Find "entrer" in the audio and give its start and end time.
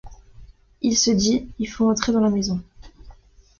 1.87-2.11